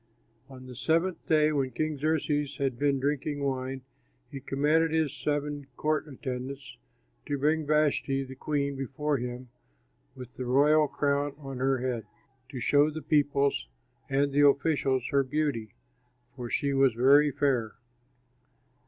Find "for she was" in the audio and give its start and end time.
16.35-16.95